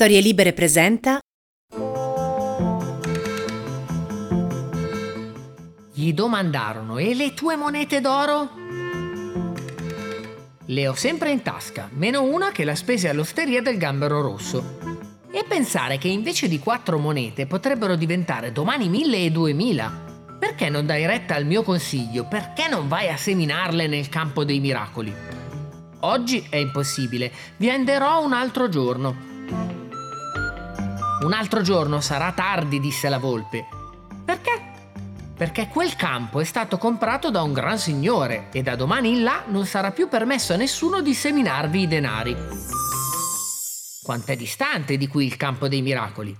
Storie 0.00 0.22
Libere 0.22 0.54
presenta 0.54 1.18
Gli 5.92 6.14
domandarono: 6.14 6.96
E 6.96 7.14
le 7.14 7.34
tue 7.34 7.54
monete 7.56 8.00
d'oro? 8.00 8.48
Le 10.64 10.88
ho 10.88 10.94
sempre 10.94 11.32
in 11.32 11.42
tasca, 11.42 11.90
meno 11.92 12.22
una 12.22 12.50
che 12.50 12.64
la 12.64 12.74
spese 12.74 13.10
all'osteria 13.10 13.60
del 13.60 13.76
gambero 13.76 14.22
rosso. 14.22 14.78
E 15.30 15.44
pensare 15.46 15.98
che 15.98 16.08
invece 16.08 16.48
di 16.48 16.58
quattro 16.58 16.96
monete 16.96 17.46
potrebbero 17.46 17.94
diventare 17.94 18.52
domani 18.52 18.88
mille 18.88 19.18
e 19.18 19.30
duemila. 19.30 19.92
Perché 20.38 20.70
non 20.70 20.86
dai 20.86 21.04
retta 21.04 21.34
al 21.34 21.44
mio 21.44 21.62
consiglio? 21.62 22.24
Perché 22.24 22.68
non 22.68 22.88
vai 22.88 23.10
a 23.10 23.18
seminarle 23.18 23.86
nel 23.86 24.08
campo 24.08 24.44
dei 24.46 24.60
miracoli? 24.60 25.14
Oggi 26.00 26.46
è 26.48 26.56
impossibile, 26.56 27.30
vi 27.58 27.68
anderò 27.68 28.24
un 28.24 28.32
altro 28.32 28.70
giorno. 28.70 29.28
Un 31.22 31.34
altro 31.34 31.60
giorno 31.60 32.00
sarà 32.00 32.32
tardi, 32.32 32.80
disse 32.80 33.10
la 33.10 33.18
volpe. 33.18 33.66
Perché? 34.24 34.62
Perché 35.36 35.68
quel 35.68 35.94
campo 35.94 36.40
è 36.40 36.44
stato 36.44 36.78
comprato 36.78 37.30
da 37.30 37.42
un 37.42 37.52
gran 37.52 37.78
signore 37.78 38.48
e 38.52 38.62
da 38.62 38.74
domani 38.74 39.10
in 39.10 39.22
là 39.22 39.44
non 39.48 39.66
sarà 39.66 39.90
più 39.90 40.08
permesso 40.08 40.54
a 40.54 40.56
nessuno 40.56 41.02
di 41.02 41.12
seminarvi 41.12 41.82
i 41.82 41.88
denari. 41.88 42.34
Quant'è 44.02 44.34
distante 44.34 44.96
di 44.96 45.08
qui 45.08 45.26
il 45.26 45.36
campo 45.36 45.68
dei 45.68 45.82
miracoli? 45.82 46.34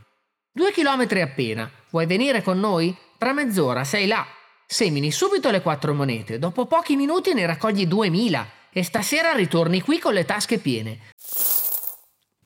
Due 0.50 0.72
chilometri 0.72 1.20
appena. 1.20 1.70
Vuoi 1.90 2.06
venire 2.06 2.42
con 2.42 2.58
noi? 2.58 2.96
Tra 3.18 3.34
mezz'ora 3.34 3.84
sei 3.84 4.06
là. 4.06 4.26
Semini 4.66 5.12
subito 5.12 5.50
le 5.50 5.60
quattro 5.60 5.92
monete, 5.92 6.38
dopo 6.38 6.64
pochi 6.64 6.96
minuti 6.96 7.34
ne 7.34 7.44
raccogli 7.44 7.86
duemila 7.86 8.46
e 8.72 8.82
stasera 8.82 9.32
ritorni 9.32 9.82
qui 9.82 9.98
con 9.98 10.14
le 10.14 10.24
tasche 10.24 10.58
piene. 10.58 11.00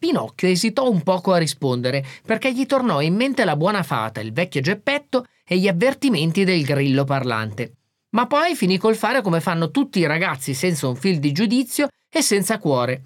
Pinocchio 0.05 0.49
esitò 0.49 0.91
un 0.91 1.03
poco 1.03 1.33
a 1.33 1.39
rispondere, 1.39 2.05
perché 2.27 2.53
gli 2.53 2.67
tornò 2.67 3.01
in 3.01 3.15
mente 3.15 3.43
la 3.47 3.57
buona 3.57 3.83
fata, 3.83 4.21
il 4.21 4.35
vecchio 4.35 4.61
Geppetto 4.61 5.25
e 5.47 5.56
gli 5.56 5.67
avvertimenti 5.67 6.45
del 6.45 6.62
grillo 6.62 7.05
parlante. 7.05 7.77
Ma 8.11 8.27
poi 8.27 8.55
finì 8.55 8.77
col 8.77 8.97
fare 8.97 9.23
come 9.23 9.41
fanno 9.41 9.70
tutti 9.70 10.01
i 10.01 10.06
ragazzi 10.06 10.53
senza 10.53 10.89
un 10.89 10.95
fil 10.95 11.20
di 11.20 11.33
giudizio 11.33 11.89
e 12.11 12.20
senza 12.20 12.59
cuore. 12.59 13.05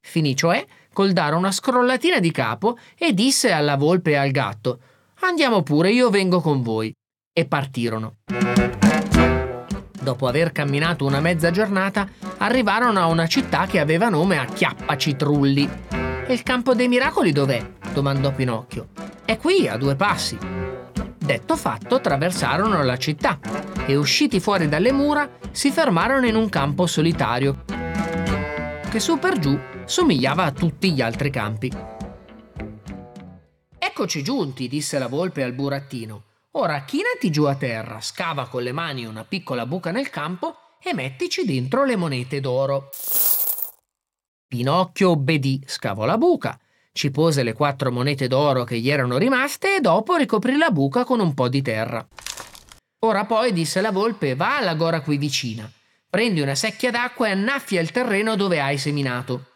Finì 0.00 0.34
cioè 0.34 0.66
col 0.92 1.12
dare 1.12 1.36
una 1.36 1.52
scrollatina 1.52 2.18
di 2.18 2.32
capo 2.32 2.76
e 2.98 3.14
disse 3.14 3.52
alla 3.52 3.76
volpe 3.76 4.10
e 4.10 4.16
al 4.16 4.32
gatto 4.32 4.80
Andiamo 5.20 5.62
pure, 5.62 5.92
io 5.92 6.10
vengo 6.10 6.40
con 6.40 6.62
voi. 6.62 6.92
E 7.32 7.46
partirono. 7.46 8.16
Dopo 10.08 10.26
aver 10.26 10.52
camminato 10.52 11.04
una 11.04 11.20
mezza 11.20 11.50
giornata, 11.50 12.08
arrivarono 12.38 12.98
a 12.98 13.08
una 13.08 13.26
città 13.26 13.66
che 13.66 13.78
aveva 13.78 14.08
nome 14.08 14.38
a 14.38 14.46
Chiappacitrulli. 14.46 15.68
E 16.26 16.32
il 16.32 16.42
campo 16.42 16.74
dei 16.74 16.88
miracoli 16.88 17.30
dov'è? 17.30 17.72
domandò 17.92 18.32
Pinocchio. 18.32 18.88
È 19.26 19.36
qui, 19.36 19.68
a 19.68 19.76
due 19.76 19.96
passi. 19.96 20.38
Detto 21.18 21.56
fatto, 21.56 21.96
attraversarono 21.96 22.82
la 22.82 22.96
città 22.96 23.38
e 23.84 23.96
usciti 23.96 24.40
fuori 24.40 24.66
dalle 24.66 24.92
mura 24.92 25.28
si 25.50 25.70
fermarono 25.70 26.24
in 26.24 26.36
un 26.36 26.48
campo 26.48 26.86
solitario, 26.86 27.64
che 28.88 29.00
su 29.00 29.18
per 29.18 29.38
giù 29.38 29.60
somigliava 29.84 30.44
a 30.44 30.52
tutti 30.52 30.90
gli 30.90 31.02
altri 31.02 31.28
campi. 31.28 31.70
Eccoci 33.78 34.22
giunti, 34.22 34.68
disse 34.68 34.98
la 34.98 35.06
volpe 35.06 35.42
al 35.42 35.52
burattino. 35.52 36.27
Ora 36.60 36.82
chinati 36.82 37.30
giù 37.30 37.44
a 37.44 37.54
terra, 37.54 38.00
scava 38.00 38.48
con 38.48 38.64
le 38.64 38.72
mani 38.72 39.04
una 39.04 39.22
piccola 39.22 39.64
buca 39.64 39.92
nel 39.92 40.10
campo 40.10 40.56
e 40.82 40.92
mettici 40.92 41.44
dentro 41.44 41.84
le 41.84 41.94
monete 41.94 42.40
d'oro. 42.40 42.88
Pinocchio 44.44 45.10
obbedì, 45.10 45.62
scavò 45.64 46.04
la 46.04 46.18
buca, 46.18 46.58
ci 46.90 47.12
pose 47.12 47.44
le 47.44 47.52
quattro 47.52 47.92
monete 47.92 48.26
d'oro 48.26 48.64
che 48.64 48.76
gli 48.80 48.90
erano 48.90 49.18
rimaste 49.18 49.76
e 49.76 49.80
dopo 49.80 50.16
ricoprì 50.16 50.56
la 50.56 50.72
buca 50.72 51.04
con 51.04 51.20
un 51.20 51.32
po' 51.32 51.48
di 51.48 51.62
terra. 51.62 52.04
Ora 53.04 53.24
poi, 53.24 53.52
disse 53.52 53.80
la 53.80 53.92
volpe, 53.92 54.34
va 54.34 54.56
alla 54.56 54.74
gora 54.74 55.00
qui 55.00 55.16
vicina, 55.16 55.70
prendi 56.10 56.40
una 56.40 56.56
secchia 56.56 56.90
d'acqua 56.90 57.28
e 57.28 57.30
annaffia 57.30 57.80
il 57.80 57.92
terreno 57.92 58.34
dove 58.34 58.60
hai 58.60 58.78
seminato. 58.78 59.52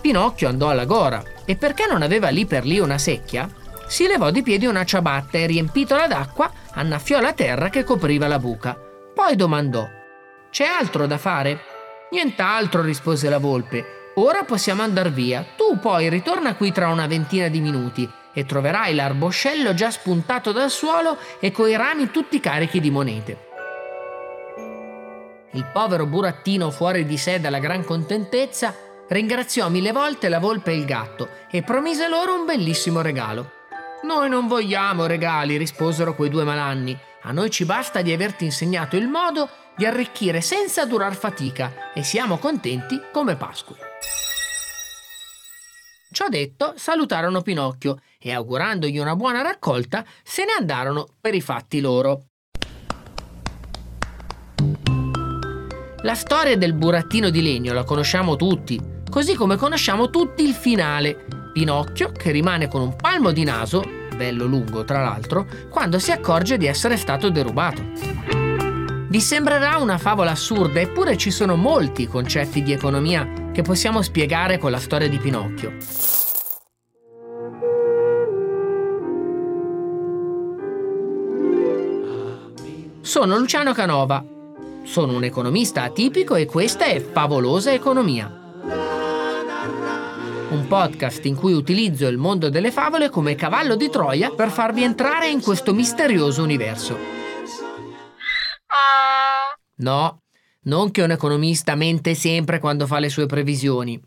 Pinocchio 0.00 0.48
andò 0.48 0.68
alla 0.68 0.84
gora 0.84 1.20
e 1.44 1.56
perché 1.56 1.88
non 1.88 2.02
aveva 2.02 2.28
lì 2.28 2.46
per 2.46 2.64
lì 2.64 2.78
una 2.78 2.96
secchia, 2.96 3.52
si 3.90 4.06
levò 4.06 4.30
di 4.30 4.42
piedi 4.42 4.66
una 4.66 4.84
ciabatta 4.84 5.36
e 5.36 5.46
riempitola 5.46 6.06
d'acqua 6.06 6.48
annaffiò 6.74 7.18
la 7.18 7.32
terra 7.32 7.70
che 7.70 7.82
copriva 7.82 8.28
la 8.28 8.38
buca. 8.38 8.78
Poi 9.12 9.34
domandò: 9.34 9.84
C'è 10.48 10.64
altro 10.64 11.08
da 11.08 11.18
fare? 11.18 11.58
Nient'altro, 12.12 12.82
rispose 12.82 13.28
la 13.28 13.38
volpe. 13.38 14.12
Ora 14.14 14.44
possiamo 14.44 14.82
andar 14.82 15.10
via. 15.10 15.44
Tu 15.56 15.80
poi 15.80 16.08
ritorna 16.08 16.54
qui 16.54 16.70
tra 16.70 16.88
una 16.88 17.08
ventina 17.08 17.48
di 17.48 17.60
minuti 17.60 18.08
e 18.32 18.46
troverai 18.46 18.94
l'arboscello 18.94 19.74
già 19.74 19.90
spuntato 19.90 20.52
dal 20.52 20.70
suolo 20.70 21.16
e 21.40 21.50
coi 21.50 21.74
rami 21.74 22.12
tutti 22.12 22.38
carichi 22.38 22.78
di 22.78 22.92
monete. 22.92 23.48
Il 25.50 25.66
povero 25.72 26.06
burattino, 26.06 26.70
fuori 26.70 27.04
di 27.04 27.16
sé 27.16 27.40
dalla 27.40 27.58
gran 27.58 27.84
contentezza, 27.84 28.72
ringraziò 29.08 29.68
mille 29.68 29.90
volte 29.90 30.28
la 30.28 30.38
volpe 30.38 30.70
e 30.70 30.76
il 30.76 30.84
gatto 30.84 31.28
e 31.50 31.62
promise 31.62 32.06
loro 32.06 32.34
un 32.34 32.44
bellissimo 32.44 33.02
regalo. 33.02 33.58
Noi 34.02 34.30
non 34.30 34.46
vogliamo 34.46 35.04
regali, 35.04 35.58
risposero 35.58 36.14
quei 36.14 36.30
due 36.30 36.44
malanni. 36.44 36.98
A 37.22 37.32
noi 37.32 37.50
ci 37.50 37.66
basta 37.66 38.00
di 38.00 38.12
averti 38.12 38.44
insegnato 38.44 38.96
il 38.96 39.08
modo 39.08 39.48
di 39.76 39.84
arricchire 39.84 40.40
senza 40.40 40.86
durar 40.86 41.14
fatica 41.14 41.92
e 41.92 42.02
siamo 42.02 42.38
contenti 42.38 42.98
come 43.12 43.36
Pasqua. 43.36 43.76
Ciò 46.12 46.28
detto, 46.28 46.72
salutarono 46.76 47.42
Pinocchio 47.42 48.00
e 48.18 48.32
augurandogli 48.32 48.98
una 48.98 49.14
buona 49.14 49.42
raccolta, 49.42 50.04
se 50.22 50.44
ne 50.44 50.52
andarono 50.58 51.06
per 51.20 51.34
i 51.34 51.40
fatti 51.42 51.80
loro. 51.80 52.24
La 56.02 56.14
storia 56.14 56.56
del 56.56 56.72
burattino 56.72 57.28
di 57.28 57.42
legno 57.42 57.74
la 57.74 57.84
conosciamo 57.84 58.34
tutti, 58.36 58.80
così 59.10 59.34
come 59.34 59.56
conosciamo 59.56 60.08
tutti 60.08 60.42
il 60.42 60.54
finale, 60.54 61.39
Pinocchio 61.60 62.10
che 62.10 62.30
rimane 62.30 62.68
con 62.68 62.80
un 62.80 62.96
palmo 62.96 63.32
di 63.32 63.44
naso, 63.44 63.84
bello 64.16 64.46
lungo 64.46 64.82
tra 64.82 65.02
l'altro, 65.02 65.46
quando 65.68 65.98
si 65.98 66.10
accorge 66.10 66.56
di 66.56 66.64
essere 66.64 66.96
stato 66.96 67.28
derubato. 67.28 67.82
Vi 69.08 69.20
sembrerà 69.20 69.76
una 69.76 69.98
favola 69.98 70.30
assurda, 70.30 70.80
eppure 70.80 71.18
ci 71.18 71.30
sono 71.30 71.56
molti 71.56 72.06
concetti 72.06 72.62
di 72.62 72.72
economia 72.72 73.50
che 73.52 73.60
possiamo 73.60 74.00
spiegare 74.00 74.56
con 74.56 74.70
la 74.70 74.78
storia 74.78 75.06
di 75.06 75.18
Pinocchio. 75.18 75.74
Sono 83.02 83.36
Luciano 83.36 83.74
Canova. 83.74 84.24
Sono 84.84 85.14
un 85.14 85.24
economista 85.24 85.82
atipico 85.82 86.36
e 86.36 86.46
questa 86.46 86.86
è 86.86 87.02
Favolosa 87.02 87.70
Economia 87.70 88.39
un 90.50 90.66
podcast 90.66 91.24
in 91.26 91.36
cui 91.36 91.52
utilizzo 91.52 92.08
il 92.08 92.18
mondo 92.18 92.50
delle 92.50 92.72
favole 92.72 93.08
come 93.08 93.36
cavallo 93.36 93.76
di 93.76 93.88
Troia 93.88 94.30
per 94.30 94.50
farvi 94.50 94.82
entrare 94.82 95.28
in 95.28 95.40
questo 95.40 95.72
misterioso 95.72 96.42
universo. 96.42 96.98
No, 99.76 100.22
non 100.62 100.90
che 100.90 101.02
un 101.02 101.12
economista 101.12 101.74
mente 101.76 102.14
sempre 102.14 102.58
quando 102.58 102.86
fa 102.86 102.98
le 102.98 103.08
sue 103.08 103.26
previsioni. 103.26 104.00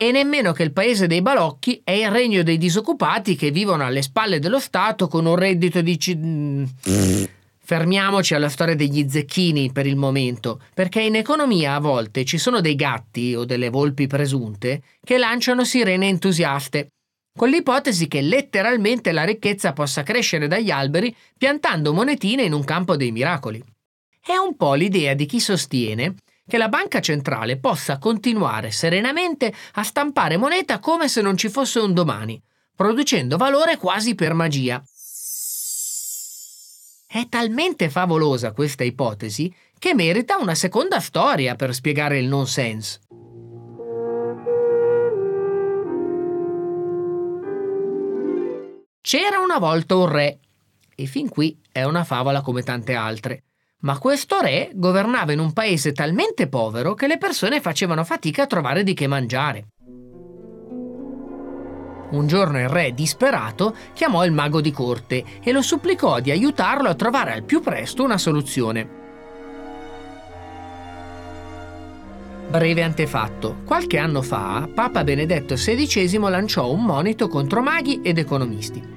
E 0.00 0.12
nemmeno 0.12 0.52
che 0.52 0.62
il 0.62 0.72
paese 0.72 1.06
dei 1.06 1.20
balocchi 1.20 1.80
è 1.84 1.90
il 1.90 2.10
regno 2.10 2.42
dei 2.42 2.56
disoccupati 2.56 3.36
che 3.36 3.50
vivono 3.50 3.84
alle 3.84 4.02
spalle 4.02 4.38
dello 4.38 4.60
Stato 4.60 5.06
con 5.08 5.26
un 5.26 5.36
reddito 5.36 5.80
di... 5.82 5.96
C- 5.96 7.26
Fermiamoci 7.68 8.32
alla 8.32 8.48
storia 8.48 8.74
degli 8.74 9.06
zecchini 9.10 9.70
per 9.72 9.86
il 9.86 9.96
momento, 9.96 10.62
perché 10.72 11.02
in 11.02 11.16
economia 11.16 11.74
a 11.74 11.80
volte 11.80 12.24
ci 12.24 12.38
sono 12.38 12.62
dei 12.62 12.74
gatti 12.74 13.34
o 13.34 13.44
delle 13.44 13.68
volpi 13.68 14.06
presunte 14.06 14.80
che 15.04 15.18
lanciano 15.18 15.64
sirene 15.64 16.08
entusiaste, 16.08 16.92
con 17.38 17.50
l'ipotesi 17.50 18.08
che 18.08 18.22
letteralmente 18.22 19.12
la 19.12 19.24
ricchezza 19.24 19.74
possa 19.74 20.02
crescere 20.02 20.48
dagli 20.48 20.70
alberi 20.70 21.14
piantando 21.36 21.92
monetine 21.92 22.42
in 22.42 22.54
un 22.54 22.64
campo 22.64 22.96
dei 22.96 23.12
miracoli. 23.12 23.62
È 24.18 24.34
un 24.34 24.56
po' 24.56 24.72
l'idea 24.72 25.12
di 25.12 25.26
chi 25.26 25.38
sostiene 25.38 26.14
che 26.48 26.56
la 26.56 26.70
banca 26.70 27.00
centrale 27.00 27.58
possa 27.58 27.98
continuare 27.98 28.70
serenamente 28.70 29.52
a 29.72 29.82
stampare 29.82 30.38
moneta 30.38 30.78
come 30.78 31.06
se 31.06 31.20
non 31.20 31.36
ci 31.36 31.50
fosse 31.50 31.80
un 31.80 31.92
domani, 31.92 32.40
producendo 32.74 33.36
valore 33.36 33.76
quasi 33.76 34.14
per 34.14 34.32
magia. 34.32 34.82
È 37.10 37.26
talmente 37.26 37.88
favolosa 37.88 38.52
questa 38.52 38.84
ipotesi 38.84 39.50
che 39.78 39.94
merita 39.94 40.36
una 40.36 40.54
seconda 40.54 41.00
storia 41.00 41.54
per 41.54 41.72
spiegare 41.72 42.18
il 42.18 42.26
nonsense. 42.26 43.00
C'era 49.00 49.38
una 49.38 49.58
volta 49.58 49.96
un 49.96 50.06
re, 50.06 50.38
e 50.94 51.06
fin 51.06 51.30
qui 51.30 51.58
è 51.72 51.82
una 51.84 52.04
favola 52.04 52.42
come 52.42 52.62
tante 52.62 52.92
altre, 52.92 53.44
Ma 53.80 53.96
questo 53.98 54.40
re 54.40 54.72
governava 54.74 55.32
in 55.32 55.38
un 55.38 55.54
paese 55.54 55.92
talmente 55.92 56.46
povero 56.48 56.92
che 56.92 57.06
le 57.06 57.16
persone 57.16 57.62
facevano 57.62 58.04
fatica 58.04 58.42
a 58.42 58.46
trovare 58.46 58.82
di 58.82 58.92
che 58.92 59.06
mangiare. 59.06 59.68
Un 62.10 62.26
giorno 62.26 62.58
il 62.58 62.68
re, 62.68 62.94
disperato, 62.94 63.74
chiamò 63.92 64.24
il 64.24 64.32
mago 64.32 64.60
di 64.60 64.70
corte 64.70 65.22
e 65.42 65.52
lo 65.52 65.60
supplicò 65.60 66.20
di 66.20 66.30
aiutarlo 66.30 66.88
a 66.88 66.94
trovare 66.94 67.32
al 67.32 67.42
più 67.42 67.60
presto 67.60 68.02
una 68.02 68.16
soluzione. 68.16 68.96
Breve 72.48 72.82
antefatto. 72.82 73.56
Qualche 73.64 73.98
anno 73.98 74.22
fa, 74.22 74.66
Papa 74.72 75.04
Benedetto 75.04 75.54
XVI 75.54 76.18
lanciò 76.30 76.70
un 76.70 76.82
monito 76.82 77.28
contro 77.28 77.60
maghi 77.60 78.00
ed 78.02 78.16
economisti. 78.16 78.96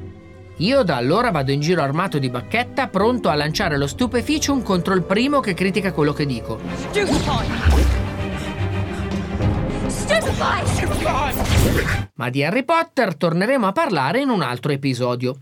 Io 0.58 0.84
da 0.84 0.96
allora 0.96 1.32
vado 1.32 1.52
in 1.52 1.60
giro 1.60 1.82
armato 1.82 2.18
di 2.18 2.30
bacchetta, 2.30 2.88
pronto 2.88 3.28
a 3.28 3.36
lanciare 3.36 3.78
lo 3.78 3.88
stupeficium 3.88 4.64
contro 4.64 4.94
il 4.94 5.04
primo 5.04 5.42
che 5.42 5.54
critica 5.54 5.92
quello 5.92 6.14
che 6.14 6.26
dico. 6.26 6.60
Ma 12.14 12.30
di 12.30 12.44
Harry 12.44 12.64
Potter 12.64 13.16
torneremo 13.16 13.68
a 13.68 13.72
parlare 13.72 14.22
in 14.22 14.30
un 14.30 14.42
altro 14.42 14.72
episodio. 14.72 15.36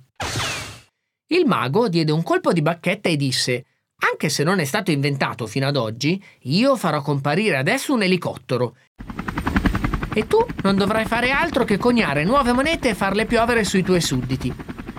Il 1.28 1.46
mago 1.46 1.88
diede 1.90 2.12
un 2.12 2.24
colpo 2.24 2.52
di 2.54 2.62
bacchetta 2.62 3.10
e 3.10 3.16
disse 3.16 3.66
anche 4.00 4.30
se 4.30 4.44
non 4.44 4.60
è 4.60 4.64
stato 4.64 4.92
inventato 4.92 5.46
fino 5.46 5.68
ad 5.68 5.76
oggi, 5.76 6.24
io 6.44 6.78
farò 6.78 7.02
comparire 7.02 7.58
adesso 7.58 7.94
un 7.94 8.02
elicottero. 8.02 8.76
E 10.14 10.26
tu 10.26 10.46
non 10.64 10.78
dovrai 10.78 11.06
fare 11.06 11.32
altro 11.32 11.66
che 11.66 11.78
coniare 11.78 12.24
nuove 12.24 12.54
monete 12.54 12.90
e 12.90 12.96
farle 12.96 13.26
piovere 13.26 13.64
sui 13.66 13.84
tuoi 13.84 14.02
sudditi. 14.02 14.54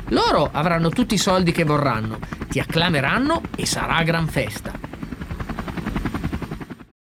Loro 0.09 0.51
avranno 0.53 0.91
tutti 0.91 1.15
i 1.15 1.19
soldi 1.19 1.51
che 1.51 1.65
vorranno, 1.65 2.19
ti 2.49 2.61
acclameranno 2.61 3.43
e 3.57 3.65
sarà 3.65 4.03
gran 4.03 4.27
festa. 4.27 4.90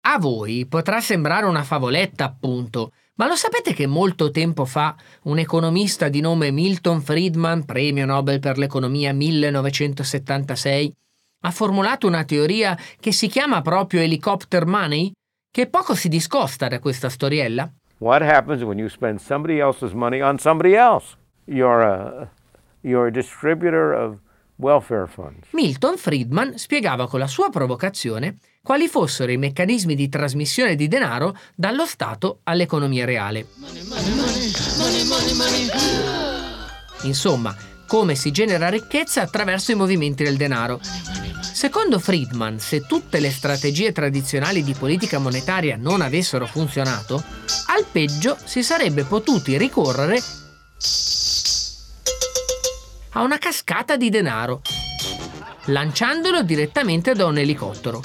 A 0.09 0.19
voi 0.19 0.65
potrà 0.69 1.01
sembrare 1.01 1.45
una 1.47 1.63
favoletta, 1.63 2.23
appunto, 2.23 2.93
ma 3.15 3.27
lo 3.27 3.35
sapete 3.35 3.73
che 3.73 3.87
molto 3.87 4.31
tempo 4.31 4.63
fa 4.63 4.95
un 5.23 5.37
economista 5.37 6.07
di 6.07 6.21
nome 6.21 6.49
Milton 6.49 7.01
Friedman, 7.01 7.65
premio 7.65 8.05
Nobel 8.05 8.39
per 8.39 8.57
l'economia 8.57 9.13
1976, 9.13 10.95
ha 11.41 11.51
formulato 11.51 12.07
una 12.07 12.23
teoria 12.23 12.77
che 13.01 13.11
si 13.11 13.27
chiama 13.27 13.61
proprio 13.61 13.99
helicopter 13.99 14.65
money, 14.65 15.11
che 15.51 15.67
poco 15.67 15.93
si 15.93 16.07
discosta 16.07 16.69
da 16.69 16.79
questa 16.79 17.09
storiella. 17.09 17.69
What 17.97 18.21
happens 18.21 18.61
when 18.61 18.77
you 18.77 18.87
spend 18.87 19.19
somebody 19.19 19.59
else's 19.59 19.91
money 19.91 20.21
on 20.21 20.37
somebody 20.37 20.73
else? 20.73 21.17
You're 21.43 21.83
a, 21.83 22.29
you're 22.79 23.07
a 23.07 23.11
distributor 23.11 23.91
of. 23.91 24.19
Milton 25.51 25.97
Friedman 25.97 26.57
spiegava 26.57 27.07
con 27.07 27.19
la 27.19 27.27
sua 27.27 27.49
provocazione 27.49 28.37
quali 28.63 28.87
fossero 28.87 29.31
i 29.31 29.37
meccanismi 29.37 29.93
di 29.93 30.09
trasmissione 30.09 30.75
di 30.75 30.87
denaro 30.87 31.37
dallo 31.55 31.85
Stato 31.85 32.39
all'economia 32.43 33.05
reale. 33.05 33.45
Insomma, 37.03 37.55
come 37.85 38.15
si 38.15 38.31
genera 38.31 38.69
ricchezza 38.69 39.21
attraverso 39.21 39.71
i 39.71 39.75
movimenti 39.75 40.23
del 40.23 40.37
denaro. 40.37 40.79
Secondo 41.39 41.99
Friedman, 41.99 42.59
se 42.59 42.81
tutte 42.81 43.19
le 43.19 43.31
strategie 43.31 43.91
tradizionali 43.91 44.63
di 44.63 44.73
politica 44.73 45.19
monetaria 45.19 45.77
non 45.77 46.01
avessero 46.01 46.45
funzionato, 46.45 47.23
al 47.67 47.85
peggio 47.89 48.37
si 48.43 48.63
sarebbe 48.63 49.03
potuti 49.03 49.55
ricorrere 49.57 50.19
a 53.17 53.21
una 53.21 53.39
cascata 53.39 53.97
di 53.97 54.11
denaro, 54.11 54.61
lanciandolo 55.65 56.43
direttamente 56.43 57.15
da 57.15 57.25
un 57.25 57.39
elicottero. 57.39 58.03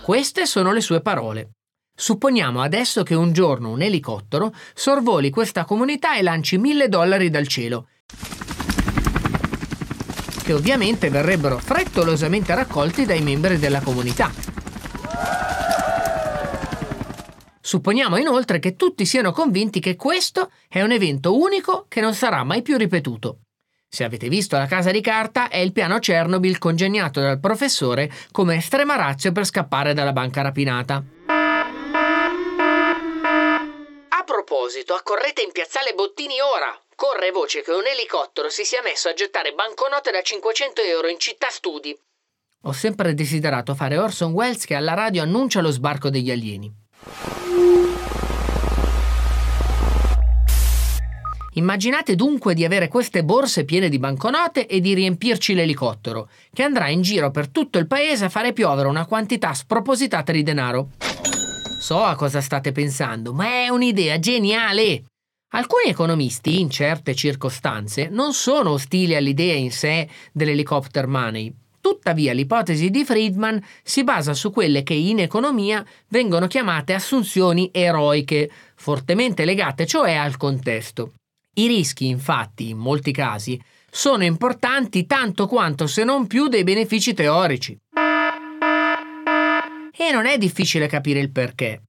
Queste 0.00 0.46
sono 0.46 0.72
le 0.72 0.80
sue 0.80 1.00
parole. 1.00 1.50
Supponiamo 1.92 2.62
adesso 2.62 3.02
che 3.02 3.16
un 3.16 3.32
giorno 3.32 3.70
un 3.70 3.82
elicottero 3.82 4.54
sorvoli 4.72 5.30
questa 5.30 5.64
comunità 5.64 6.16
e 6.16 6.22
lanci 6.22 6.56
mille 6.56 6.88
dollari 6.88 7.30
dal 7.30 7.48
cielo 7.48 7.88
che 10.44 10.52
ovviamente 10.52 11.10
verrebbero 11.10 11.58
frettolosamente 11.58 12.54
raccolti 12.54 13.04
dai 13.04 13.22
membri 13.22 13.58
della 13.58 13.80
comunità. 13.80 14.32
Supponiamo 17.70 18.16
inoltre 18.16 18.58
che 18.58 18.74
tutti 18.74 19.06
siano 19.06 19.30
convinti 19.30 19.78
che 19.78 19.94
questo 19.94 20.50
è 20.68 20.82
un 20.82 20.90
evento 20.90 21.38
unico 21.38 21.84
che 21.86 22.00
non 22.00 22.14
sarà 22.14 22.42
mai 22.42 22.62
più 22.62 22.76
ripetuto. 22.76 23.42
Se 23.88 24.02
avete 24.02 24.28
visto 24.28 24.56
la 24.56 24.66
casa 24.66 24.90
di 24.90 25.00
carta, 25.00 25.48
è 25.48 25.58
il 25.58 25.70
piano 25.70 26.00
Chernobyl 26.00 26.58
congegnato 26.58 27.20
dal 27.20 27.38
professore 27.38 28.10
come 28.32 28.56
estrema 28.56 28.96
razio 28.96 29.30
per 29.30 29.44
scappare 29.44 29.94
dalla 29.94 30.10
banca 30.10 30.42
rapinata. 30.42 31.00
A 34.08 34.24
proposito, 34.24 34.94
accorrete 34.94 35.42
in 35.42 35.52
piazzale 35.52 35.94
Bottini 35.94 36.40
ora! 36.40 36.76
Corre 36.96 37.30
voce 37.30 37.62
che 37.62 37.70
un 37.70 37.86
elicottero 37.86 38.48
si 38.48 38.64
sia 38.64 38.82
messo 38.82 39.08
a 39.08 39.14
gettare 39.14 39.52
banconote 39.52 40.10
da 40.10 40.22
500 40.22 40.80
euro 40.82 41.06
in 41.06 41.20
città 41.20 41.46
studi. 41.50 41.96
Ho 42.62 42.72
sempre 42.72 43.14
desiderato 43.14 43.76
fare 43.76 43.96
Orson 43.96 44.32
Welles 44.32 44.64
che 44.64 44.74
alla 44.74 44.94
radio 44.94 45.22
annuncia 45.22 45.60
lo 45.60 45.70
sbarco 45.70 46.10
degli 46.10 46.32
alieni. 46.32 46.79
Immaginate 51.54 52.14
dunque 52.14 52.54
di 52.54 52.64
avere 52.64 52.86
queste 52.86 53.24
borse 53.24 53.64
piene 53.64 53.88
di 53.88 53.98
banconote 53.98 54.68
e 54.68 54.80
di 54.80 54.94
riempirci 54.94 55.52
l'elicottero, 55.54 56.28
che 56.52 56.62
andrà 56.62 56.88
in 56.88 57.02
giro 57.02 57.32
per 57.32 57.48
tutto 57.48 57.78
il 57.78 57.88
paese 57.88 58.26
a 58.26 58.28
fare 58.28 58.52
piovere 58.52 58.86
una 58.86 59.04
quantità 59.04 59.52
spropositata 59.52 60.30
di 60.30 60.44
denaro. 60.44 60.90
So 61.80 62.04
a 62.04 62.14
cosa 62.14 62.40
state 62.40 62.70
pensando, 62.70 63.32
ma 63.32 63.46
è 63.46 63.68
un'idea 63.68 64.20
geniale! 64.20 65.04
Alcuni 65.52 65.88
economisti, 65.88 66.60
in 66.60 66.70
certe 66.70 67.16
circostanze, 67.16 68.08
non 68.08 68.32
sono 68.32 68.70
ostili 68.70 69.16
all'idea 69.16 69.54
in 69.54 69.72
sé 69.72 70.08
dell'helicopter 70.30 71.08
money. 71.08 71.52
Tuttavia 71.80 72.32
l'ipotesi 72.32 72.90
di 72.90 73.04
Friedman 73.04 73.60
si 73.82 74.04
basa 74.04 74.34
su 74.34 74.52
quelle 74.52 74.84
che 74.84 74.94
in 74.94 75.18
economia 75.18 75.84
vengono 76.08 76.46
chiamate 76.46 76.92
assunzioni 76.94 77.70
eroiche, 77.72 78.48
fortemente 78.76 79.44
legate 79.44 79.86
cioè 79.86 80.14
al 80.14 80.36
contesto. 80.36 81.14
I 81.54 81.66
rischi, 81.66 82.06
infatti, 82.06 82.68
in 82.68 82.78
molti 82.78 83.10
casi, 83.10 83.60
sono 83.90 84.22
importanti 84.22 85.04
tanto 85.04 85.48
quanto 85.48 85.88
se 85.88 86.04
non 86.04 86.28
più 86.28 86.46
dei 86.46 86.62
benefici 86.62 87.12
teorici. 87.12 87.76
E 89.96 90.12
non 90.12 90.26
è 90.26 90.38
difficile 90.38 90.86
capire 90.86 91.18
il 91.18 91.32
perché. 91.32 91.82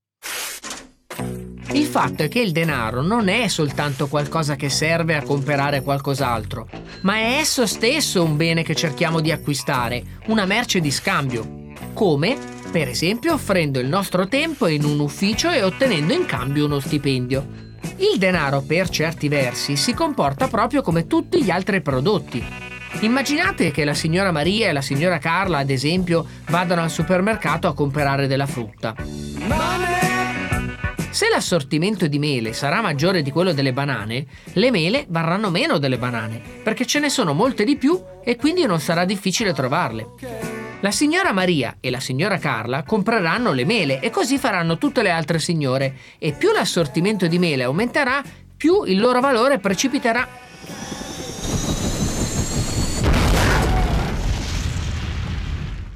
Il 1.74 1.85
fatto 1.85 2.24
è 2.24 2.27
che 2.27 2.39
il 2.39 2.51
denaro 2.51 3.01
non 3.01 3.29
è 3.29 3.47
soltanto 3.47 4.07
qualcosa 4.07 4.55
che 4.55 4.69
serve 4.69 5.15
a 5.15 5.21
comprare 5.21 5.81
qualcos'altro, 5.81 6.67
ma 7.01 7.17
è 7.17 7.38
esso 7.39 7.65
stesso 7.65 8.24
un 8.24 8.35
bene 8.35 8.63
che 8.63 8.75
cerchiamo 8.75 9.21
di 9.21 9.31
acquistare, 9.31 10.19
una 10.27 10.45
merce 10.45 10.81
di 10.81 10.91
scambio. 10.91 11.69
Come, 11.93 12.35
per 12.71 12.89
esempio, 12.89 13.33
offrendo 13.33 13.79
il 13.79 13.88
nostro 13.88 14.27
tempo 14.27 14.67
in 14.67 14.83
un 14.83 15.00
ufficio 15.00 15.50
e 15.50 15.63
ottenendo 15.63 16.13
in 16.13 16.25
cambio 16.25 16.65
uno 16.65 16.79
stipendio. 16.79 17.69
Il 17.97 18.17
denaro, 18.17 18.61
per 18.61 18.89
certi 18.89 19.27
versi, 19.27 19.75
si 19.75 19.93
comporta 19.93 20.47
proprio 20.47 20.81
come 20.81 21.07
tutti 21.07 21.43
gli 21.43 21.50
altri 21.50 21.81
prodotti. 21.81 22.43
Immaginate 23.01 23.71
che 23.71 23.85
la 23.85 23.93
signora 23.93 24.31
Maria 24.31 24.69
e 24.69 24.73
la 24.73 24.81
signora 24.81 25.17
Carla, 25.17 25.59
ad 25.59 25.69
esempio, 25.69 26.25
vadano 26.50 26.81
al 26.81 26.89
supermercato 26.89 27.67
a 27.67 27.73
comprare 27.73 28.27
della 28.27 28.45
frutta. 28.45 28.95
Se 31.09 31.27
l'assortimento 31.29 32.07
di 32.07 32.19
mele 32.19 32.53
sarà 32.53 32.81
maggiore 32.81 33.21
di 33.21 33.31
quello 33.31 33.53
delle 33.53 33.73
banane, 33.73 34.25
le 34.53 34.71
mele 34.71 35.05
varranno 35.09 35.50
meno 35.50 35.77
delle 35.77 35.97
banane, 35.97 36.41
perché 36.63 36.85
ce 36.85 37.00
ne 37.00 37.09
sono 37.09 37.33
molte 37.33 37.63
di 37.63 37.75
più 37.75 38.01
e 38.23 38.35
quindi 38.35 38.65
non 38.65 38.79
sarà 38.79 39.03
difficile 39.03 39.53
trovarle. 39.53 40.50
La 40.81 40.89
signora 40.89 41.31
Maria 41.31 41.77
e 41.79 41.91
la 41.91 42.00
signora 42.00 42.39
Carla 42.39 42.81
compreranno 42.81 43.51
le 43.51 43.65
mele 43.65 44.00
e 44.00 44.09
così 44.09 44.39
faranno 44.39 44.79
tutte 44.79 45.03
le 45.03 45.11
altre 45.11 45.38
signore 45.38 45.95
e 46.17 46.33
più 46.33 46.51
l'assortimento 46.51 47.27
di 47.27 47.38
mele 47.38 47.63
aumenterà, 47.63 48.23
più 48.57 48.83
il 48.85 49.00
loro 49.00 49.19
valore 49.19 49.59
precipiterà 49.59 50.27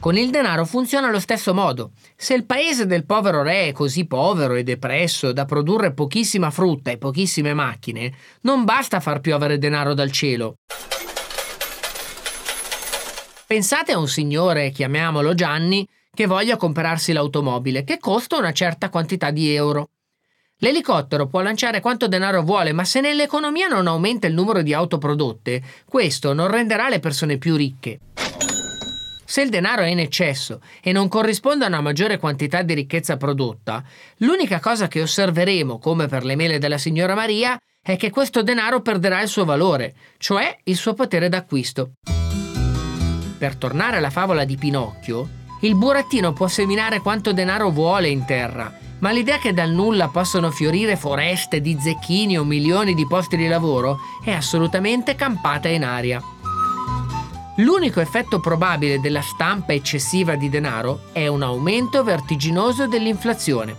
Con 0.05 0.17
il 0.17 0.29
denaro 0.29 0.65
funziona 0.65 1.07
allo 1.07 1.19
stesso 1.19 1.51
modo. 1.51 1.93
Se 2.15 2.35
il 2.35 2.45
paese 2.45 2.85
del 2.85 3.07
povero 3.07 3.41
re 3.41 3.69
è 3.69 3.71
così 3.71 4.05
povero 4.05 4.53
e 4.53 4.61
depresso 4.61 5.31
da 5.31 5.45
produrre 5.45 5.93
pochissima 5.93 6.51
frutta 6.51 6.91
e 6.91 6.99
pochissime 6.99 7.55
macchine, 7.55 8.13
non 8.41 8.65
basta 8.65 8.99
far 8.99 9.19
piovere 9.19 9.57
denaro 9.57 9.95
dal 9.95 10.11
cielo. 10.11 10.57
Pensate 13.47 13.91
a 13.91 13.99
un 13.99 14.07
signore, 14.07 14.71
chiamiamolo 14.71 15.35
Gianni, 15.35 15.87
che 16.15 16.25
voglia 16.25 16.57
comprarsi 16.57 17.13
l'automobile, 17.13 17.83
che 17.83 17.99
costa 17.99 18.37
una 18.37 18.51
certa 18.51 18.89
quantità 18.89 19.29
di 19.29 19.53
euro. 19.53 19.89
L'elicottero 20.59 21.27
può 21.27 21.41
lanciare 21.41 21.79
quanto 21.79 22.07
denaro 22.07 22.41
vuole, 22.41 22.71
ma 22.71 22.83
se 22.85 23.01
nell'economia 23.01 23.67
non 23.67 23.85
aumenta 23.85 24.25
il 24.25 24.33
numero 24.33 24.63
di 24.63 24.73
auto 24.73 24.97
prodotte, 24.97 25.61
questo 25.85 26.33
non 26.33 26.47
renderà 26.47 26.89
le 26.89 26.99
persone 26.99 27.37
più 27.37 27.55
ricche. 27.55 27.99
Se 29.23 29.43
il 29.43 29.49
denaro 29.49 29.83
è 29.83 29.89
in 29.89 29.99
eccesso 29.99 30.61
e 30.81 30.91
non 30.91 31.07
corrisponde 31.07 31.65
a 31.65 31.67
una 31.67 31.81
maggiore 31.81 32.17
quantità 32.17 32.63
di 32.63 32.73
ricchezza 32.73 33.15
prodotta, 33.15 33.83
l'unica 34.17 34.59
cosa 34.59 34.87
che 34.87 35.03
osserveremo, 35.03 35.77
come 35.77 36.07
per 36.07 36.25
le 36.25 36.35
mele 36.35 36.57
della 36.57 36.79
signora 36.79 37.13
Maria, 37.13 37.59
è 37.79 37.95
che 37.95 38.09
questo 38.09 38.41
denaro 38.41 38.81
perderà 38.81 39.21
il 39.21 39.27
suo 39.27 39.45
valore, 39.45 39.93
cioè 40.17 40.57
il 40.63 40.75
suo 40.75 40.95
potere 40.95 41.29
d'acquisto. 41.29 41.91
Per 43.45 43.57
tornare 43.57 43.97
alla 43.97 44.09
favola 44.09 44.43
di 44.43 44.57
Pinocchio, 44.57 45.29
il 45.61 45.75
burattino 45.75 46.33
può 46.33 46.47
seminare 46.47 46.99
quanto 46.99 47.31
denaro 47.31 47.69
vuole 47.69 48.07
in 48.07 48.25
terra, 48.25 48.75
ma 49.01 49.11
l'idea 49.11 49.37
che 49.37 49.53
dal 49.53 49.69
nulla 49.69 50.07
possano 50.07 50.49
fiorire 50.49 50.95
foreste 50.95 51.61
di 51.61 51.77
zecchini 51.79 52.39
o 52.39 52.43
milioni 52.43 52.95
di 52.95 53.05
posti 53.05 53.37
di 53.37 53.45
lavoro 53.47 53.99
è 54.23 54.31
assolutamente 54.31 55.13
campata 55.13 55.67
in 55.67 55.83
aria. 55.83 56.19
L'unico 57.57 57.99
effetto 57.99 58.39
probabile 58.39 58.99
della 58.99 59.21
stampa 59.21 59.73
eccessiva 59.73 60.33
di 60.33 60.49
denaro 60.49 61.01
è 61.11 61.27
un 61.27 61.43
aumento 61.43 62.03
vertiginoso 62.03 62.87
dell'inflazione. 62.87 63.75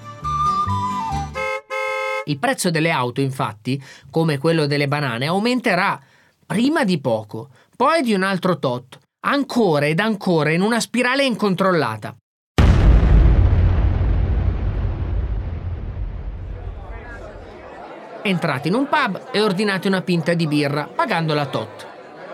Il 2.26 2.38
prezzo 2.38 2.70
delle 2.70 2.92
auto, 2.92 3.20
infatti, 3.20 3.82
come 4.12 4.38
quello 4.38 4.66
delle 4.66 4.86
banane, 4.86 5.26
aumenterà 5.26 6.00
prima 6.46 6.84
di 6.84 7.00
poco, 7.00 7.48
poi 7.76 8.02
di 8.02 8.14
un 8.14 8.22
altro 8.22 8.60
tot, 8.60 9.00
ancora 9.28 9.86
ed 9.86 9.98
ancora 9.98 10.52
in 10.52 10.60
una 10.60 10.78
spirale 10.78 11.24
incontrollata. 11.24 12.16
Entrate 18.22 18.68
in 18.68 18.74
un 18.74 18.88
pub 18.88 19.28
e 19.32 19.40
ordinate 19.40 19.88
una 19.88 20.02
pinta 20.02 20.34
di 20.34 20.46
birra, 20.46 20.86
pagandola 20.86 21.46
tot. 21.46 21.86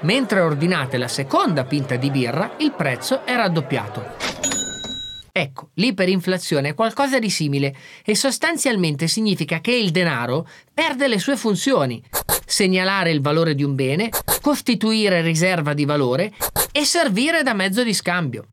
Mentre 0.02 0.40
ordinate 0.40 0.96
la 0.96 1.08
seconda 1.08 1.64
pinta 1.64 1.96
di 1.96 2.10
birra, 2.10 2.52
il 2.58 2.72
prezzo 2.72 3.24
è 3.24 3.34
raddoppiato. 3.34 4.30
Ecco, 5.34 5.70
l'iperinflazione 5.74 6.70
è 6.70 6.74
qualcosa 6.74 7.18
di 7.18 7.30
simile 7.30 7.74
e 8.04 8.14
sostanzialmente 8.14 9.06
significa 9.06 9.60
che 9.60 9.72
il 9.72 9.90
denaro 9.90 10.46
perde 10.74 11.08
le 11.08 11.18
sue 11.18 11.36
funzioni. 11.36 12.02
Segnalare 12.52 13.10
il 13.10 13.22
valore 13.22 13.54
di 13.54 13.62
un 13.62 13.74
bene, 13.74 14.10
costituire 14.42 15.22
riserva 15.22 15.72
di 15.72 15.86
valore 15.86 16.34
e 16.70 16.84
servire 16.84 17.42
da 17.42 17.54
mezzo 17.54 17.82
di 17.82 17.94
scambio. 17.94 18.48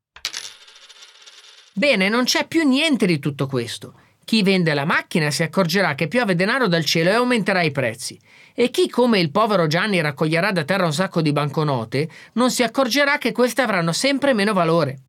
Bene, 1.73 2.07
non 2.07 2.23
c'è 2.23 2.47
più 2.47 2.65
niente 2.65 3.05
di 3.05 3.19
tutto 3.19 3.45
questo. 3.45 3.95
Chi 4.23 4.41
vende 4.41 4.73
la 4.73 4.85
macchina 4.85 5.29
si 5.31 5.43
accorgerà 5.43 5.95
che 5.95 6.07
piove 6.07 6.35
denaro 6.35 6.69
dal 6.69 6.85
cielo 6.85 7.09
e 7.09 7.15
aumenterà 7.15 7.61
i 7.61 7.71
prezzi. 7.71 8.17
E 8.55 8.69
chi, 8.69 8.87
come 8.87 9.19
il 9.19 9.31
povero 9.31 9.67
Gianni, 9.67 9.99
raccoglierà 9.99 10.53
da 10.53 10.63
terra 10.63 10.85
un 10.85 10.93
sacco 10.93 11.21
di 11.21 11.33
banconote, 11.33 12.09
non 12.35 12.51
si 12.51 12.63
accorgerà 12.63 13.17
che 13.17 13.33
queste 13.33 13.63
avranno 13.63 13.91
sempre 13.91 14.33
meno 14.33 14.53
valore. 14.53 14.99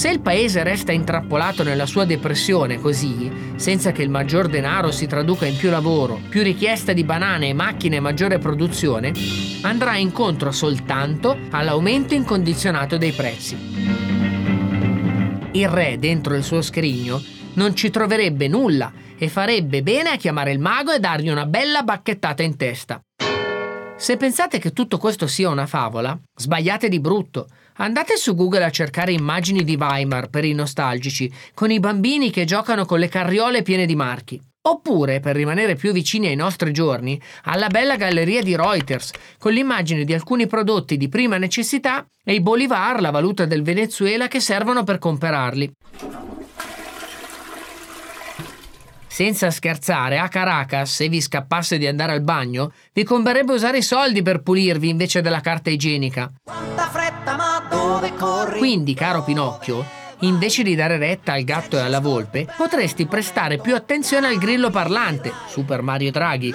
Se 0.00 0.08
il 0.08 0.20
paese 0.22 0.62
resta 0.62 0.92
intrappolato 0.92 1.62
nella 1.62 1.84
sua 1.84 2.06
depressione 2.06 2.78
così, 2.78 3.30
senza 3.56 3.92
che 3.92 4.00
il 4.00 4.08
maggior 4.08 4.48
denaro 4.48 4.92
si 4.92 5.06
traduca 5.06 5.44
in 5.44 5.58
più 5.58 5.68
lavoro, 5.68 6.18
più 6.30 6.42
richiesta 6.42 6.94
di 6.94 7.04
banane 7.04 7.48
e 7.48 7.52
macchine 7.52 7.96
e 7.96 8.00
maggiore 8.00 8.38
produzione, 8.38 9.12
andrà 9.60 9.98
incontro 9.98 10.52
soltanto 10.52 11.36
all'aumento 11.50 12.14
incondizionato 12.14 12.96
dei 12.96 13.12
prezzi 13.12 13.58
il 15.52 15.68
re 15.68 15.98
dentro 15.98 16.34
il 16.34 16.44
suo 16.44 16.62
scrigno 16.62 17.22
non 17.54 17.74
ci 17.74 17.90
troverebbe 17.90 18.48
nulla 18.48 18.90
e 19.18 19.28
farebbe 19.28 19.82
bene 19.82 20.08
a 20.08 20.16
chiamare 20.16 20.52
il 20.52 20.60
mago 20.60 20.92
e 20.92 20.98
dargli 20.98 21.28
una 21.28 21.44
bella 21.44 21.82
bacchettata 21.82 22.42
in 22.42 22.56
testa. 22.56 23.02
Se 24.00 24.16
pensate 24.16 24.58
che 24.58 24.72
tutto 24.72 24.96
questo 24.96 25.26
sia 25.26 25.50
una 25.50 25.66
favola, 25.66 26.18
sbagliate 26.34 26.88
di 26.88 27.00
brutto. 27.00 27.48
Andate 27.80 28.18
su 28.18 28.34
Google 28.34 28.64
a 28.64 28.70
cercare 28.70 29.10
immagini 29.10 29.64
di 29.64 29.76
Weimar 29.80 30.28
per 30.28 30.44
i 30.44 30.52
nostalgici, 30.52 31.32
con 31.54 31.70
i 31.70 31.80
bambini 31.80 32.30
che 32.30 32.44
giocano 32.44 32.84
con 32.84 32.98
le 32.98 33.08
carriole 33.08 33.62
piene 33.62 33.86
di 33.86 33.96
marchi. 33.96 34.38
Oppure, 34.68 35.20
per 35.20 35.34
rimanere 35.34 35.76
più 35.76 35.90
vicini 35.90 36.26
ai 36.26 36.36
nostri 36.36 36.72
giorni, 36.72 37.18
alla 37.44 37.68
bella 37.68 37.96
galleria 37.96 38.42
di 38.42 38.54
Reuters, 38.54 39.12
con 39.38 39.52
l'immagine 39.52 40.04
di 40.04 40.12
alcuni 40.12 40.46
prodotti 40.46 40.98
di 40.98 41.08
prima 41.08 41.38
necessità 41.38 42.04
e 42.22 42.34
i 42.34 42.42
bolivar, 42.42 43.00
la 43.00 43.10
valuta 43.10 43.46
del 43.46 43.62
Venezuela, 43.62 44.28
che 44.28 44.40
servono 44.40 44.84
per 44.84 44.98
comprarli. 44.98 45.72
Senza 49.12 49.50
scherzare, 49.50 50.18
a 50.18 50.28
Caracas, 50.28 50.94
se 50.94 51.08
vi 51.08 51.20
scappasse 51.20 51.78
di 51.78 51.86
andare 51.88 52.12
al 52.12 52.20
bagno, 52.20 52.72
vi 52.92 53.02
converrebbe 53.02 53.52
usare 53.52 53.78
i 53.78 53.82
soldi 53.82 54.22
per 54.22 54.40
pulirvi 54.40 54.88
invece 54.88 55.20
della 55.20 55.40
carta 55.40 55.68
igienica. 55.68 56.30
Quindi, 58.56 58.94
caro 58.94 59.24
Pinocchio, 59.24 59.84
invece 60.20 60.62
di 60.62 60.76
dare 60.76 60.96
retta 60.96 61.32
al 61.32 61.42
gatto 61.42 61.76
e 61.76 61.80
alla 61.80 61.98
volpe, 61.98 62.46
potresti 62.56 63.06
prestare 63.06 63.58
più 63.58 63.74
attenzione 63.74 64.28
al 64.28 64.38
grillo 64.38 64.70
parlante, 64.70 65.32
Super 65.48 65.82
Mario 65.82 66.12
Draghi, 66.12 66.54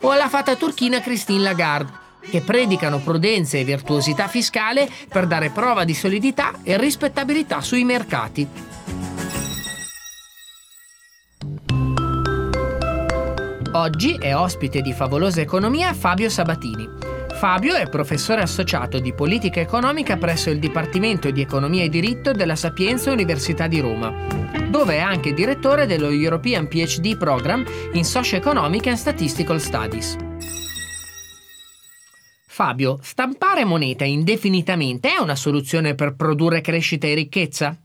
o 0.00 0.10
alla 0.10 0.28
fata 0.28 0.54
turchina 0.54 1.00
Christine 1.00 1.42
Lagarde, 1.42 1.92
che 2.30 2.40
predicano 2.40 2.98
prudenza 3.00 3.58
e 3.58 3.64
virtuosità 3.64 4.28
fiscale 4.28 4.88
per 5.08 5.26
dare 5.26 5.50
prova 5.50 5.82
di 5.82 5.92
solidità 5.92 6.52
e 6.62 6.78
rispettabilità 6.78 7.60
sui 7.60 7.82
mercati. 7.82 8.48
Oggi 13.76 14.14
è 14.14 14.36
ospite 14.36 14.82
di 14.82 14.92
Favolosa 14.92 15.40
Economia 15.40 15.92
Fabio 15.94 16.30
Sabatini 16.30 16.88
Fabio 17.32 17.74
è 17.74 17.88
professore 17.88 18.40
associato 18.40 19.00
di 19.00 19.12
politica 19.12 19.58
economica 19.58 20.16
presso 20.16 20.48
il 20.48 20.60
Dipartimento 20.60 21.32
di 21.32 21.40
Economia 21.40 21.82
e 21.82 21.88
Diritto 21.88 22.30
della 22.30 22.54
Sapienza 22.54 23.10
Università 23.10 23.66
di 23.66 23.80
Roma, 23.80 24.14
dove 24.70 24.94
è 24.94 25.00
anche 25.00 25.34
direttore 25.34 25.86
dello 25.86 26.10
European 26.10 26.68
PhD 26.68 27.16
Program 27.16 27.64
in 27.94 28.04
Socio-Economic 28.04 28.86
and 28.86 28.96
Statistical 28.96 29.60
Studies. 29.60 30.16
Fabio, 32.46 33.00
stampare 33.02 33.64
moneta 33.64 34.04
indefinitamente 34.04 35.12
è 35.12 35.20
una 35.20 35.34
soluzione 35.34 35.96
per 35.96 36.14
produrre 36.14 36.60
crescita 36.60 37.08
e 37.08 37.14
ricchezza? 37.14 37.76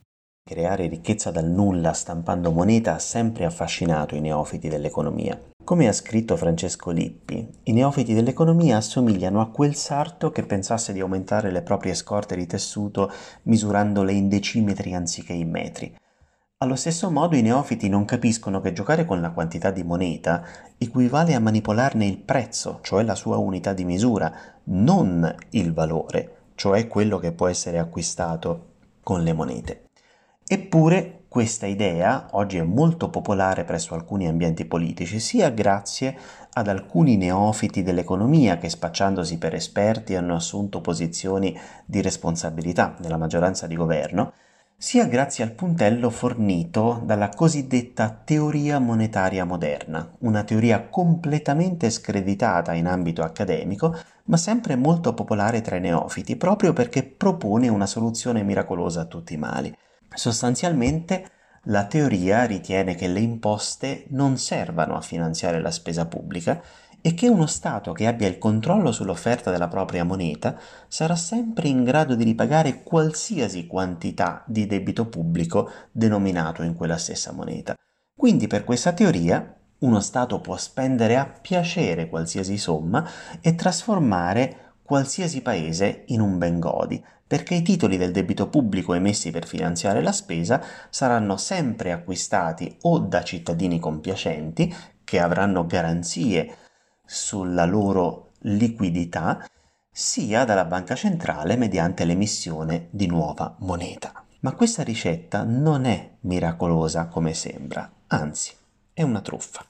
Creare 0.47 0.87
ricchezza 0.87 1.31
dal 1.31 1.49
nulla 1.49 1.93
stampando 1.93 2.51
moneta 2.51 2.93
ha 2.93 2.99
sempre 2.99 3.45
affascinato 3.45 4.15
i 4.15 4.21
neofiti 4.21 4.67
dell'economia. 4.67 5.39
Come 5.69 5.87
ha 5.87 5.93
scritto 5.93 6.35
Francesco 6.35 6.89
Lippi, 6.89 7.47
i 7.65 7.73
neofiti 7.73 8.15
dell'economia 8.15 8.77
assomigliano 8.77 9.39
a 9.39 9.51
quel 9.51 9.75
sarto 9.75 10.31
che 10.31 10.43
pensasse 10.43 10.93
di 10.93 10.99
aumentare 10.99 11.51
le 11.51 11.61
proprie 11.61 11.93
scorte 11.93 12.35
di 12.35 12.47
tessuto 12.47 13.11
misurandole 13.43 14.11
in 14.11 14.29
decimetri 14.29 14.95
anziché 14.95 15.33
in 15.33 15.51
metri. 15.51 15.95
Allo 16.57 16.75
stesso 16.75 17.11
modo 17.11 17.35
i 17.35 17.43
neofiti 17.43 17.87
non 17.87 18.05
capiscono 18.05 18.61
che 18.61 18.73
giocare 18.73 19.05
con 19.05 19.21
la 19.21 19.29
quantità 19.29 19.69
di 19.69 19.83
moneta 19.83 20.43
equivale 20.79 21.35
a 21.35 21.39
manipolarne 21.39 22.07
il 22.07 22.17
prezzo, 22.17 22.79
cioè 22.81 23.03
la 23.03 23.13
sua 23.13 23.37
unità 23.37 23.71
di 23.73 23.85
misura, 23.85 24.33
non 24.63 25.35
il 25.51 25.71
valore, 25.71 26.37
cioè 26.55 26.87
quello 26.87 27.19
che 27.19 27.31
può 27.31 27.45
essere 27.45 27.77
acquistato 27.77 28.69
con 29.03 29.21
le 29.21 29.33
monete. 29.33 29.83
Eppure 30.47 31.18
questa 31.29 31.67
idea 31.67 32.25
oggi 32.31 32.57
è 32.57 32.63
molto 32.63 33.11
popolare 33.11 33.63
presso 33.63 33.93
alcuni 33.93 34.27
ambienti 34.27 34.65
politici, 34.65 35.19
sia 35.19 35.51
grazie 35.51 36.17
ad 36.53 36.67
alcuni 36.67 37.17
neofiti 37.17 37.83
dell'economia 37.83 38.57
che 38.57 38.67
spacciandosi 38.67 39.37
per 39.37 39.53
esperti 39.53 40.15
hanno 40.15 40.33
assunto 40.33 40.81
posizioni 40.81 41.55
di 41.85 42.01
responsabilità 42.01 42.95
nella 43.01 43.17
maggioranza 43.17 43.67
di 43.67 43.75
governo, 43.75 44.33
sia 44.75 45.05
grazie 45.05 45.43
al 45.43 45.51
puntello 45.51 46.09
fornito 46.09 47.01
dalla 47.05 47.29
cosiddetta 47.29 48.09
teoria 48.25 48.79
monetaria 48.79 49.45
moderna, 49.45 50.11
una 50.21 50.43
teoria 50.43 50.87
completamente 50.87 51.91
screditata 51.91 52.73
in 52.73 52.87
ambito 52.87 53.21
accademico, 53.21 53.95
ma 54.25 54.37
sempre 54.37 54.75
molto 54.75 55.13
popolare 55.13 55.61
tra 55.61 55.75
i 55.75 55.81
neofiti, 55.81 56.37
proprio 56.37 56.73
perché 56.73 57.03
propone 57.03 57.67
una 57.67 57.85
soluzione 57.85 58.41
miracolosa 58.41 59.01
a 59.01 59.05
tutti 59.05 59.35
i 59.35 59.37
mali. 59.37 59.77
Sostanzialmente 60.13 61.29
la 61.63 61.85
teoria 61.85 62.45
ritiene 62.45 62.95
che 62.95 63.07
le 63.07 63.19
imposte 63.19 64.05
non 64.09 64.37
servano 64.37 64.95
a 64.95 65.01
finanziare 65.01 65.61
la 65.61 65.71
spesa 65.71 66.05
pubblica 66.05 66.61
e 67.01 67.13
che 67.13 67.29
uno 67.29 67.45
Stato 67.45 67.93
che 67.93 68.07
abbia 68.07 68.27
il 68.27 68.37
controllo 68.37 68.91
sull'offerta 68.91 69.51
della 69.51 69.67
propria 69.67 70.03
moneta 70.03 70.57
sarà 70.87 71.15
sempre 71.15 71.67
in 71.67 71.83
grado 71.83 72.15
di 72.15 72.23
ripagare 72.23 72.83
qualsiasi 72.83 73.67
quantità 73.67 74.43
di 74.45 74.65
debito 74.65 75.07
pubblico 75.07 75.69
denominato 75.91 76.63
in 76.63 76.75
quella 76.75 76.97
stessa 76.97 77.31
moneta. 77.31 77.73
Quindi 78.15 78.47
per 78.47 78.63
questa 78.63 78.91
teoria 78.91 79.55
uno 79.79 80.01
Stato 80.01 80.41
può 80.41 80.57
spendere 80.57 81.15
a 81.15 81.25
piacere 81.25 82.09
qualsiasi 82.09 82.57
somma 82.57 83.07
e 83.39 83.55
trasformare 83.55 84.73
qualsiasi 84.83 85.41
paese 85.41 86.03
in 86.07 86.19
un 86.19 86.37
bengodi, 86.37 87.01
perché 87.29 87.53
i 87.53 87.61
titoli 87.61 87.95
del 87.95 88.11
debito 88.11 88.49
pubblico 88.49 88.95
emessi 88.95 89.29
per 89.29 89.45
finanziare 89.45 90.01
la 90.01 90.11
spesa 90.11 90.59
saranno 90.89 91.37
sempre 91.37 91.91
acquistati 91.91 92.75
o 92.81 92.97
da 92.97 93.21
cittadini 93.21 93.77
compiacenti, 93.77 94.75
che 95.03 95.19
avranno 95.19 95.67
garanzie 95.67 96.55
sulla 97.05 97.65
loro 97.65 98.31
liquidità, 98.39 99.45
sia 99.91 100.43
dalla 100.43 100.65
banca 100.65 100.95
centrale 100.95 101.55
mediante 101.55 102.03
l'emissione 102.03 102.87
di 102.89 103.05
nuova 103.05 103.55
moneta. 103.59 104.23
Ma 104.39 104.53
questa 104.53 104.81
ricetta 104.81 105.43
non 105.43 105.85
è 105.85 106.13
miracolosa 106.21 107.05
come 107.05 107.35
sembra, 107.35 107.87
anzi 108.07 108.53
è 108.91 109.03
una 109.03 109.21
truffa. 109.21 109.63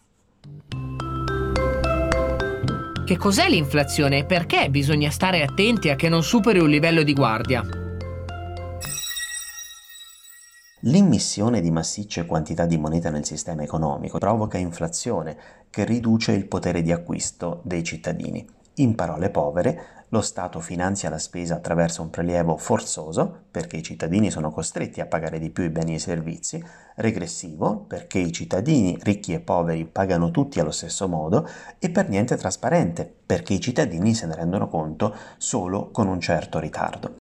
Che 3.10 3.18
cos'è 3.18 3.50
l'inflazione 3.50 4.20
e 4.20 4.24
perché 4.24 4.70
bisogna 4.70 5.10
stare 5.10 5.42
attenti 5.42 5.90
a 5.90 5.96
che 5.96 6.10
non 6.10 6.22
superi 6.22 6.60
un 6.60 6.70
livello 6.70 7.02
di 7.02 7.14
guardia? 7.14 7.64
L'immissione 10.82 11.60
di 11.60 11.72
massicce 11.72 12.28
quantità 12.28 12.68
di 12.68 12.78
moneta 12.78 13.10
nel 13.10 13.26
sistema 13.26 13.64
economico 13.64 14.20
provoca 14.20 14.60
inflazione 14.60 15.36
che 15.72 15.86
riduce 15.86 16.34
il 16.34 16.46
potere 16.46 16.84
di 16.84 16.92
acquisto 16.92 17.62
dei 17.64 17.84
cittadini. 17.84 18.48
In 18.76 18.94
parole 18.94 19.32
povere, 19.32 19.99
lo 20.10 20.22
Stato 20.22 20.60
finanzia 20.60 21.10
la 21.10 21.20
spesa 21.20 21.56
attraverso 21.56 22.02
un 22.02 22.10
prelievo 22.10 22.58
forzoso, 22.58 23.46
perché 23.52 23.78
i 23.78 23.84
cittadini 23.84 24.32
sono 24.32 24.50
costretti 24.50 25.02
a 25.02 25.06
pagare 25.06 25.40
di 25.40 25.52
più 25.52 25.64
i 25.64 25.70
beni 25.70 25.94
e 25.94 25.96
i 25.96 26.00
servizi, 26.00 26.64
regressivo, 26.96 27.86
perché 27.88 28.20
i 28.20 28.32
cittadini 28.32 28.98
ricchi 29.02 29.34
e 29.34 29.40
poveri 29.40 29.86
pagano 29.86 30.32
tutti 30.32 30.60
allo 30.60 30.72
stesso 30.72 31.08
modo, 31.08 31.48
e 31.78 31.90
per 31.90 32.10
niente 32.10 32.38
trasparente, 32.38 33.12
perché 33.26 33.54
i 33.54 33.60
cittadini 33.60 34.14
se 34.16 34.26
ne 34.26 34.36
rendono 34.36 34.68
conto 34.68 35.16
solo 35.38 35.92
con 35.92 36.08
un 36.08 36.20
certo 36.20 36.60
ritardo. 36.60 37.18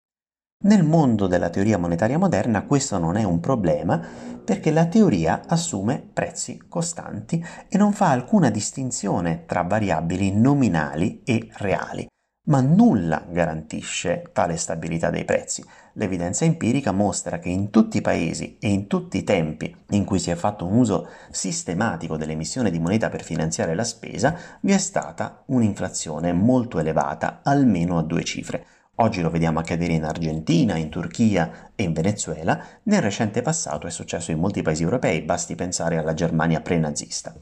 Nel 0.65 0.83
mondo 0.83 1.29
della 1.29 1.51
teoria 1.51 1.79
monetaria 1.79 2.19
moderna 2.19 2.65
questo 2.65 2.99
non 2.99 3.17
è 3.17 3.23
un 3.23 3.39
problema 3.39 4.05
perché 4.45 4.73
la 4.73 4.87
teoria 4.87 5.43
assume 5.47 6.05
prezzi 6.13 6.61
costanti 6.69 7.45
e 7.69 7.79
non 7.79 7.93
fa 7.93 8.11
alcuna 8.11 8.51
distinzione 8.51 9.45
tra 9.47 9.63
variabili 9.63 10.33
nominali 10.33 11.23
e 11.23 11.49
reali 11.59 12.09
ma 12.49 12.61
nulla 12.61 13.25
garantisce 13.29 14.25
tale 14.33 14.57
stabilità 14.57 15.11
dei 15.11 15.25
prezzi. 15.25 15.65
L'evidenza 15.95 16.45
empirica 16.45 16.93
mostra 16.93 17.39
che 17.39 17.49
in 17.49 17.71
tutti 17.71 17.99
i 17.99 18.03
paesi 18.03 18.57
e 18.59 18.69
in 18.69 18.87
tutti 18.87 19.19
i 19.19 19.25
tempi 19.25 19.75
in 19.91 20.05
cui 20.05 20.19
si 20.19 20.31
è 20.31 20.35
fatto 20.35 20.67
un 20.67 20.77
uso 20.77 21.09
sistematico 21.31 22.17
dell'emissione 22.17 22.71
di 22.71 22.79
moneta 22.79 23.09
per 23.09 23.23
finanziare 23.23 23.75
la 23.75 23.85
spesa, 23.85 24.37
vi 24.61 24.73
è 24.73 24.79
stata 24.79 25.43
un'inflazione 25.47 26.33
molto 26.33 26.79
elevata, 26.79 27.41
almeno 27.43 27.99
a 27.99 28.03
due 28.03 28.25
cifre. 28.25 28.65
Oggi 29.01 29.21
lo 29.21 29.31
vediamo 29.31 29.61
accadere 29.61 29.93
in 29.93 30.05
Argentina, 30.05 30.77
in 30.77 30.89
Turchia 30.89 31.71
e 31.77 31.85
in 31.85 31.93
Venezuela, 31.93 32.61
nel 32.85 33.03
recente 33.03 33.43
passato 33.43 33.87
è 33.87 33.91
successo 33.91 34.33
in 34.33 34.41
molti 34.41 34.63
paesi 34.63 34.83
europei, 34.83 35.23
basti 35.23 35.55
pensare 35.55 35.99
alla 35.99 36.15
Germania 36.15 36.61
pre-nazista. 36.61 37.35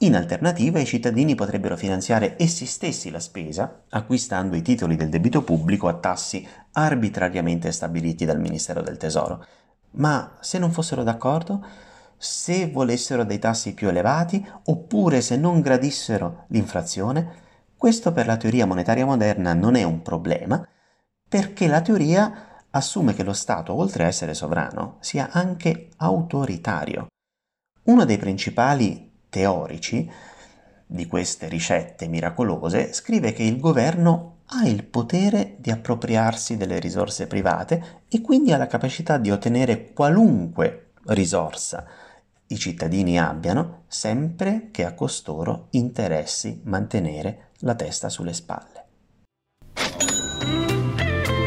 In 0.00 0.14
alternativa 0.14 0.78
i 0.78 0.86
cittadini 0.86 1.34
potrebbero 1.34 1.76
finanziare 1.76 2.36
essi 2.38 2.66
stessi 2.66 3.10
la 3.10 3.18
spesa 3.18 3.82
acquistando 3.88 4.54
i 4.54 4.62
titoli 4.62 4.94
del 4.94 5.08
debito 5.08 5.42
pubblico 5.42 5.88
a 5.88 5.94
tassi 5.94 6.46
arbitrariamente 6.72 7.72
stabiliti 7.72 8.24
dal 8.24 8.38
Ministero 8.38 8.80
del 8.80 8.96
Tesoro. 8.96 9.44
Ma 9.92 10.36
se 10.38 10.60
non 10.60 10.70
fossero 10.70 11.02
d'accordo? 11.02 11.66
Se 12.16 12.70
volessero 12.70 13.24
dei 13.24 13.40
tassi 13.40 13.74
più 13.74 13.88
elevati 13.88 14.46
oppure 14.66 15.20
se 15.20 15.36
non 15.36 15.60
gradissero 15.60 16.44
l'inflazione? 16.50 17.46
Questo 17.76 18.12
per 18.12 18.26
la 18.26 18.36
teoria 18.36 18.66
monetaria 18.66 19.04
moderna 19.04 19.52
non 19.52 19.74
è 19.74 19.82
un 19.82 20.02
problema 20.02 20.64
perché 21.28 21.66
la 21.66 21.80
teoria 21.80 22.66
assume 22.70 23.14
che 23.14 23.24
lo 23.24 23.32
Stato, 23.32 23.74
oltre 23.74 24.04
a 24.04 24.06
essere 24.06 24.34
sovrano, 24.34 24.98
sia 25.00 25.30
anche 25.32 25.88
autoritario. 25.96 27.08
Uno 27.84 28.04
dei 28.04 28.16
principali 28.16 29.07
teorici 29.28 30.10
di 30.86 31.06
queste 31.06 31.48
ricette 31.48 32.08
miracolose 32.08 32.92
scrive 32.92 33.32
che 33.32 33.42
il 33.42 33.58
governo 33.58 34.36
ha 34.46 34.66
il 34.66 34.84
potere 34.84 35.56
di 35.58 35.70
appropriarsi 35.70 36.56
delle 36.56 36.78
risorse 36.78 37.26
private 37.26 38.04
e 38.08 38.20
quindi 38.22 38.52
ha 38.52 38.56
la 38.56 38.66
capacità 38.66 39.18
di 39.18 39.30
ottenere 39.30 39.92
qualunque 39.92 40.92
risorsa 41.06 41.86
i 42.50 42.58
cittadini 42.58 43.18
abbiano, 43.18 43.82
sempre 43.88 44.68
che 44.70 44.84
a 44.84 44.94
costoro 44.94 45.66
interessi 45.72 46.60
mantenere 46.64 47.50
la 47.58 47.74
testa 47.74 48.08
sulle 48.08 48.32
spalle. 48.32 48.86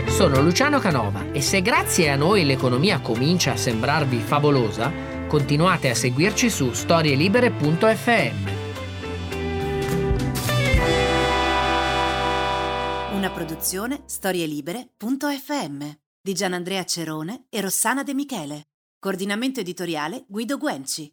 Sono 0.07 0.41
Luciano 0.41 0.77
Canova 0.77 1.31
e 1.31 1.41
se 1.41 1.63
grazie 1.63 2.11
a 2.11 2.15
noi 2.15 2.45
l'economia 2.45 2.99
comincia 2.99 3.53
a 3.53 3.57
sembrarvi 3.57 4.19
favolosa, 4.19 4.91
Continuate 5.31 5.89
a 5.89 5.95
seguirci 5.95 6.49
su 6.49 6.73
storielibere.fm. 6.73 8.49
Una 13.13 13.31
produzione 13.31 14.01
storielibere.fm 14.07 15.89
di 16.21 16.33
Gianandrea 16.33 16.83
Cerone 16.83 17.45
e 17.47 17.61
Rossana 17.61 18.03
De 18.03 18.13
Michele. 18.13 18.71
Coordinamento 18.99 19.61
editoriale 19.61 20.25
Guido 20.27 20.57
Guenci. 20.57 21.09